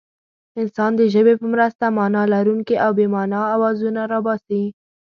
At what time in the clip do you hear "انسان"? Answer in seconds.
0.61-0.91